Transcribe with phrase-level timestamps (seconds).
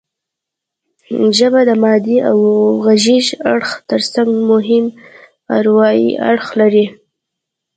[1.37, 2.37] ژبه د مادي او
[2.85, 4.85] غږیز اړخ ترڅنګ مهم
[5.57, 6.85] اروايي اړخ لري